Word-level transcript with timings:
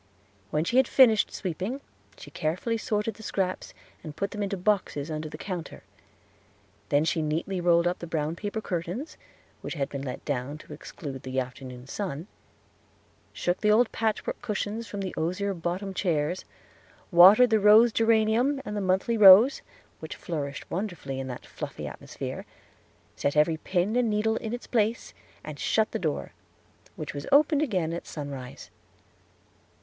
When 0.49 0.63
she 0.63 0.77
had 0.77 0.87
finished 0.87 1.31
sweeping 1.31 1.79
she 2.17 2.31
carefully 2.31 2.75
sorted 2.75 3.13
the 3.17 3.21
scraps, 3.21 3.71
and 4.03 4.15
put 4.15 4.31
them 4.31 4.41
into 4.41 4.57
boxes 4.57 5.11
under 5.11 5.29
the 5.29 5.37
counter; 5.37 5.83
then 6.89 7.05
she 7.05 7.21
neatly 7.21 7.61
rolled 7.61 7.85
up 7.85 7.99
the 7.99 8.07
brown 8.07 8.35
paper 8.35 8.61
curtains, 8.61 9.15
which 9.61 9.75
had 9.75 9.89
been 9.89 10.01
let 10.01 10.25
down 10.25 10.57
to 10.57 10.73
exclude 10.73 11.21
the 11.21 11.39
afternoon 11.39 11.85
sun; 11.85 12.25
shook 13.31 13.61
the 13.61 13.69
old 13.69 13.91
patchwork 13.91 14.41
cushions 14.41 14.91
in 14.91 15.01
the 15.01 15.13
osier 15.15 15.53
bottomed 15.53 15.95
chairs; 15.95 16.45
watered 17.11 17.51
the 17.51 17.59
rose 17.59 17.91
geranium 17.93 18.59
and 18.65 18.75
the 18.75 18.81
monthly 18.81 19.17
rose, 19.19 19.61
which 19.99 20.15
flourished 20.15 20.65
wonderfully 20.71 21.19
in 21.19 21.27
that 21.27 21.45
fluffy 21.45 21.85
atmosphere; 21.85 22.47
set 23.15 23.37
every 23.37 23.57
pin 23.57 23.95
and 23.95 24.09
needle 24.09 24.37
in 24.37 24.51
its 24.51 24.65
place, 24.65 25.13
and 25.43 25.59
shut 25.59 25.91
the 25.91 25.99
door, 25.99 26.31
which 26.95 27.13
was 27.13 27.27
opened 27.31 27.61
again 27.61 27.93
at 27.93 28.07
sunrise. 28.07 28.71